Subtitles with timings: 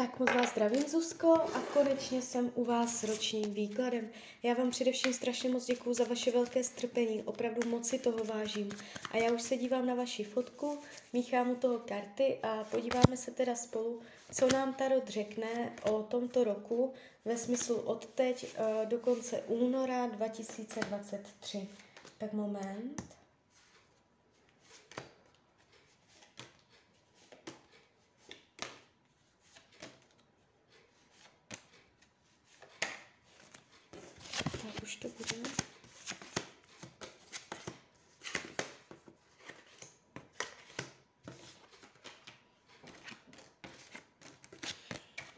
[0.00, 4.08] Tak moc vás zdravím, Zuzko, a konečně jsem u vás s ročním výkladem.
[4.42, 8.70] Já vám především strašně moc děkuju za vaše velké strpení, opravdu moc si toho vážím.
[9.10, 10.78] A já už se dívám na vaši fotku,
[11.12, 14.00] míchám u toho karty a podíváme se teda spolu,
[14.32, 16.92] co nám Tarot řekne o tomto roku
[17.24, 21.68] ve smyslu od teď uh, do konce února 2023.
[22.18, 23.20] Tak moment.
[34.90, 35.50] už to bude.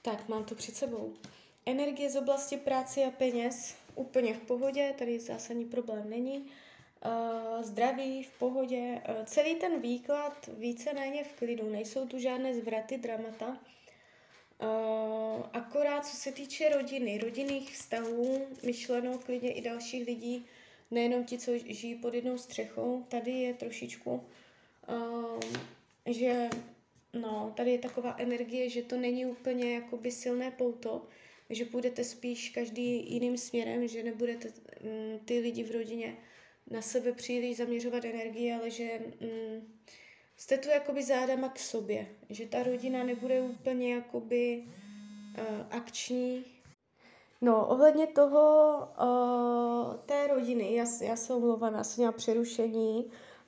[0.03, 1.15] Tak, mám to před sebou.
[1.67, 6.39] Energie z oblasti práce a peněz úplně v pohodě, tady zásadní problém není.
[7.07, 9.03] Uh, zdraví v pohodě.
[9.09, 13.47] Uh, celý ten výklad víceméně v klidu, nejsou tu žádné zvraty, dramata.
[13.49, 20.47] Uh, akorát co se týče rodiny, rodinných vztahů, myšleno klidně i dalších lidí,
[20.91, 24.25] nejenom ti, co žijí pod jednou střechou, tady je trošičku,
[24.89, 25.41] uh,
[26.07, 26.49] že
[27.13, 31.07] no, tady je taková energie, že to není úplně jakoby silné pouto,
[31.51, 34.49] že půjdete spíš každý jiným směrem, že nebudete
[34.83, 36.17] mm, ty lidi v rodině
[36.71, 39.79] na sebe příliš zaměřovat energii, ale že mm,
[40.37, 46.45] jste tu jakoby zádama k sobě, že ta rodina nebude úplně jakoby uh, akční.
[47.41, 53.05] No, ohledně toho, uh, té rodiny, já, já se omlouvám, já jsem měla přerušení,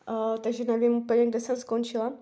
[0.09, 2.13] uh, takže nevím úplně, kde jsem skončila,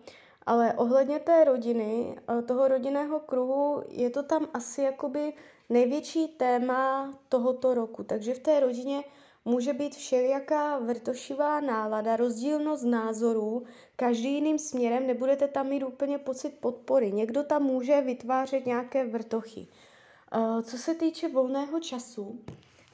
[0.47, 5.33] ale ohledně té rodiny, uh, toho rodinného kruhu, je to tam asi jakoby
[5.71, 9.05] největší téma tohoto roku, takže v té rodině
[9.45, 13.65] může být všelijaká vrtošivá nálada, rozdílnost názorů,
[13.97, 17.13] každý jiným směrem, nebudete tam mít úplně pocit podpory.
[17.13, 19.67] Někdo tam může vytvářet nějaké vrtochy.
[20.33, 22.41] Eh, co se týče volného času,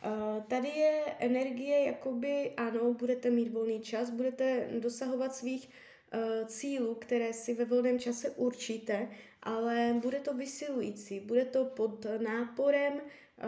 [0.03, 5.88] eh, tady je energie, jakoby ano, budete mít volný čas, budete dosahovat svých eh,
[6.47, 9.09] cílů, které si ve volném čase určíte,
[9.43, 13.01] ale bude to vysilující, bude to pod náporem,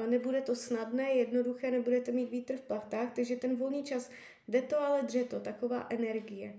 [0.08, 4.10] nebude to snadné, jednoduché, nebudete mít vítr v plachtách, takže ten volný čas,
[4.48, 6.54] jde to ale dřeto, taková energie.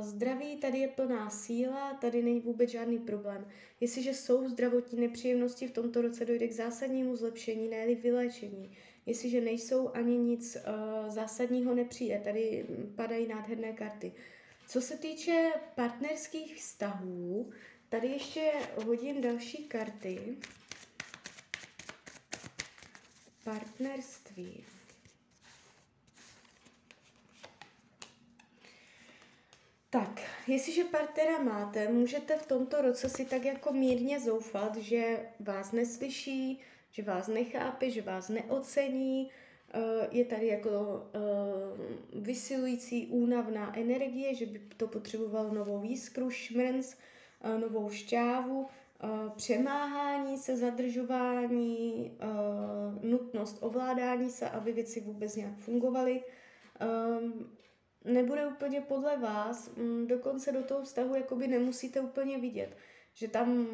[0.00, 3.46] Zdraví, tady je plná síla, tady není vůbec žádný problém.
[3.80, 8.72] Jestliže jsou zdravotní nepříjemnosti, v tomto roce dojde k zásadnímu zlepšení, ne vyléčení.
[9.06, 12.20] Jestliže nejsou, ani nic uh, zásadního nepřijde.
[12.24, 14.12] Tady padají nádherné karty.
[14.68, 17.52] Co se týče partnerských vztahů,
[17.88, 18.52] tady ještě
[18.84, 20.36] hodím další karty.
[23.44, 24.64] Partnerství.
[29.92, 35.72] Tak, jestliže partnera máte, můžete v tomto roce si tak jako mírně zoufat, že vás
[35.72, 39.30] neslyší, že vás nechápe, že vás neocení,
[39.74, 46.94] eh, je tady jako eh, vysilující únavná energie, že by to potřebovalo novou jiskru, šmrnc,
[47.40, 48.66] eh, novou šťávu,
[49.36, 52.12] přemáhání se, zadržování,
[53.02, 56.22] nutnost ovládání se, aby věci vůbec nějak fungovaly
[58.04, 62.76] nebude úplně podle vás, mm, dokonce do toho vztahu jakoby nemusíte úplně vidět.
[63.14, 63.68] Že tam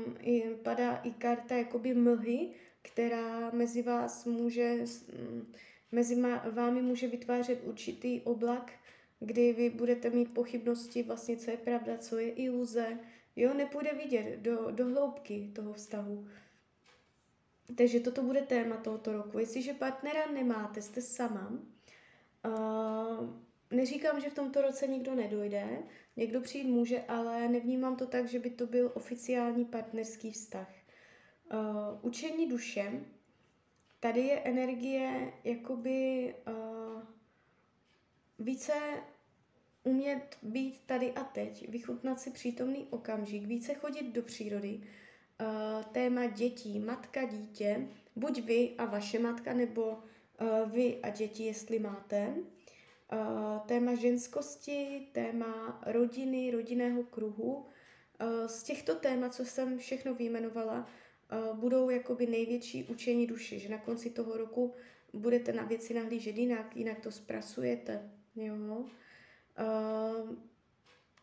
[0.63, 2.51] padá i karta jakoby mlhy,
[2.83, 4.77] která mezi vás může,
[5.13, 5.53] mm,
[5.93, 8.73] mezi vámi může vytvářet určitý oblak,
[9.21, 12.99] kdy vy budete mít pochybnosti vlastně, co je pravda, co je iluze.
[13.37, 16.27] Jo, nepůjde vidět do, do hloubky toho vztahu.
[17.75, 19.39] Takže toto bude téma tohoto roku.
[19.39, 21.53] Jestliže partnera nemáte, jste sama,
[22.47, 23.31] uh,
[23.71, 25.79] Neříkám, že v tomto roce nikdo nedojde,
[26.17, 30.69] někdo přijít může, ale nevnímám to tak, že by to byl oficiální partnerský vztah.
[31.53, 31.59] Uh,
[32.03, 33.05] učení duše,
[34.01, 37.03] tady je energie jakoby uh,
[38.39, 38.73] více
[39.85, 46.27] umět být tady a teď, vychutnat si přítomný okamžik, více chodit do přírody, uh, téma
[46.27, 52.35] dětí, matka, dítě, buď vy a vaše matka, nebo uh, vy a děti, jestli máte,
[53.13, 57.55] Uh, téma ženskosti, téma rodiny, rodinného kruhu.
[57.55, 60.87] Uh, z těchto témat, co jsem všechno vyjmenovala,
[61.53, 64.75] budou jakoby největší učení duše, že na konci toho roku
[65.13, 68.11] budete na věci nahlížet jinak, jinak to zpracujete.
[68.37, 68.85] Jo?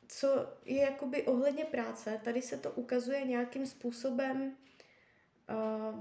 [0.07, 0.27] Co
[0.65, 4.55] je jakoby ohledně práce, tady se to ukazuje nějakým způsobem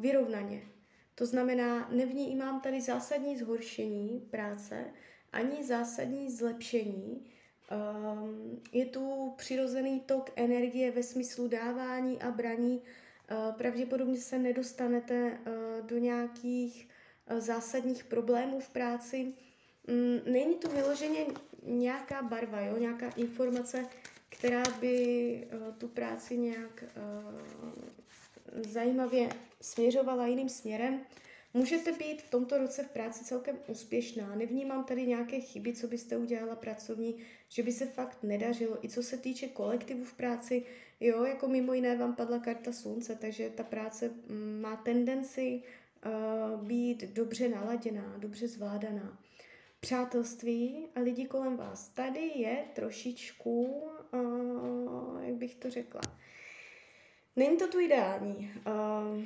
[0.01, 0.63] vyrovnaně.
[1.15, 4.85] To znamená, nevnímám tady zásadní zhoršení práce,
[5.33, 7.27] ani zásadní zlepšení.
[7.71, 12.83] Um, je tu přirozený tok energie ve smyslu dávání a braní
[13.57, 15.39] pravděpodobně se nedostanete
[15.81, 16.89] do nějakých
[17.39, 19.33] zásadních problémů v práci.
[19.87, 21.27] Mm, není to vyloženě
[21.63, 22.77] nějaká barva, jo?
[22.77, 23.87] nějaká informace,
[24.29, 25.49] která by
[25.79, 26.85] tu práci nějak
[28.71, 29.29] zajímavě
[29.61, 31.01] směřovala jiným směrem.
[31.57, 34.35] Můžete být v tomto roce v práci celkem úspěšná.
[34.35, 37.17] Nevnímám tady nějaké chyby, co byste udělala pracovní,
[37.49, 38.85] že by se fakt nedařilo.
[38.85, 40.63] I co se týče kolektivu v práci,
[41.01, 45.63] jo, jako mimo jiné vám padla karta slunce, takže ta práce mm, má tendenci
[46.07, 49.19] uh, být dobře naladěná, dobře zvládaná.
[49.81, 51.89] Přátelství a lidi kolem vás.
[51.89, 56.01] Tady je trošičku, uh, jak bych to řekla,
[57.37, 58.53] není to tu ideální.
[58.67, 59.25] Uh,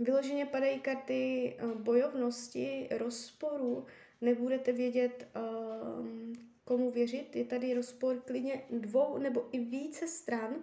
[0.00, 3.86] Vyloženě padají karty eh, bojovnosti, rozporu,
[4.20, 6.32] nebudete vědět, ehm,
[6.64, 7.36] komu věřit.
[7.36, 10.56] Je tady rozpor klidně dvou nebo i více stran.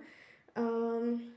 [0.56, 1.34] Ehm,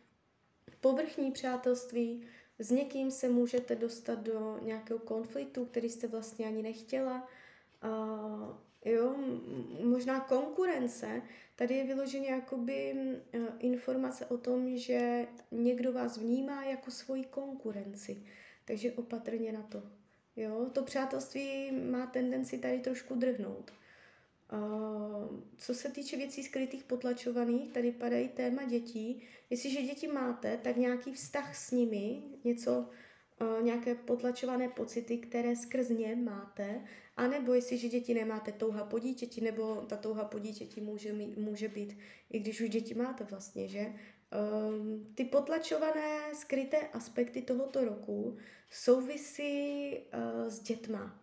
[0.81, 2.27] povrchní přátelství,
[2.59, 7.29] s někým se můžete dostat do nějakého konfliktu, který jste vlastně ani nechtěla.
[8.85, 9.17] Jo,
[9.85, 11.23] možná konkurence.
[11.57, 12.95] Tady je vyloženě jakoby
[13.33, 18.23] eh, informace o tom, že někdo vás vnímá jako svoji konkurenci.
[18.65, 19.83] Takže opatrně na to.
[20.37, 23.73] Jo, to přátelství má tendenci tady trošku drhnout.
[24.53, 29.23] Uh, co se týče věcí skrytých, potlačovaných, tady padají téma dětí.
[29.51, 32.89] Jestliže děti máte, tak nějaký vztah s nimi, něco,
[33.63, 36.85] nějaké potlačované pocity, které skrz ně máte,
[37.17, 41.37] a nebo jestliže děti nemáte touha po dítěti, nebo ta touha po dítěti může, mít,
[41.37, 41.99] může být,
[42.31, 43.93] i když už děti máte vlastně, že?
[44.71, 48.37] Um, ty potlačované, skryté aspekty tohoto roku
[48.71, 51.21] souvisí uh, s dětma.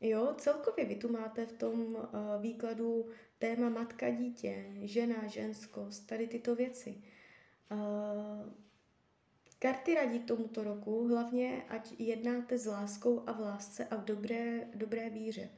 [0.00, 2.02] Jo, celkově vy tu máte v tom uh,
[2.40, 3.06] výkladu
[3.38, 6.94] téma matka, dítě, žena, ženskost, tady tyto věci.
[7.70, 8.52] Uh,
[9.58, 14.68] Karty radí tomuto roku, hlavně ať jednáte s láskou a v lásce a v dobré,
[14.74, 15.48] dobré víře.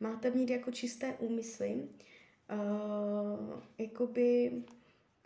[0.00, 1.88] Máte mít jako čisté úmysly,
[2.52, 4.52] uh, jakoby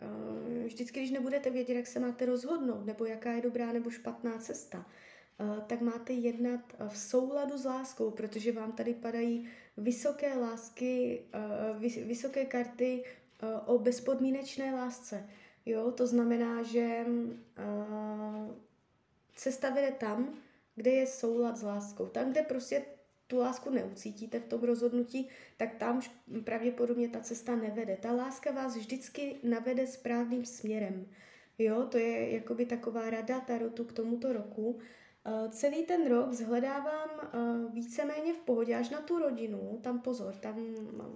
[0.01, 4.37] uh, vždycky, když nebudete vědět, jak se máte rozhodnout, nebo jaká je dobrá nebo špatná
[4.37, 4.85] cesta,
[5.39, 9.47] uh, tak máte jednat v souladu s láskou, protože vám tady padají
[9.77, 11.21] vysoké lásky,
[11.73, 13.03] uh, vys- vysoké karty
[13.43, 15.29] uh, o bezpodmínečné lásce.
[15.65, 18.55] Jo, to znamená, že uh,
[19.35, 20.33] cesta vede tam,
[20.75, 22.05] kde je soulad s láskou.
[22.05, 22.85] Tam, kde prostě
[23.27, 26.01] tu lásku neucítíte v tom rozhodnutí, tak tam
[26.43, 27.97] pravděpodobně ta cesta nevede.
[28.01, 31.05] Ta láska vás vždycky navede správným směrem.
[31.57, 34.69] Jo, to je jakoby taková rada Tarotu k tomuto roku.
[34.71, 40.35] Uh, celý ten rok zhledávám uh, víceméně v pohodě, až na tu rodinu, tam pozor,
[40.35, 40.65] tam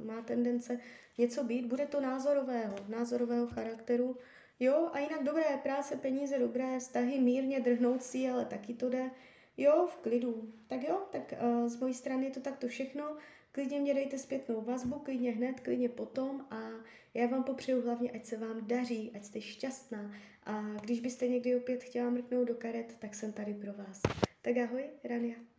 [0.06, 0.80] má tendence
[1.18, 4.18] něco být, bude to názorového, názorového charakteru,
[4.60, 9.12] Jo, a jinak dobré práce, peníze, dobré vztahy, mírně drhnoucí, ale taky to jde.
[9.58, 10.54] Jo, v klidu.
[10.68, 13.18] Tak jo, tak uh, z mojí strany je to takto všechno.
[13.52, 16.70] Klidně mě dejte zpětnou vazbu, klidně hned, klidně potom a
[17.14, 20.12] já vám popřeju hlavně, ať se vám daří, ať jste šťastná
[20.44, 24.02] a když byste někdy opět chtěla mrknout do karet, tak jsem tady pro vás.
[24.42, 25.57] Tak ahoj, Rania.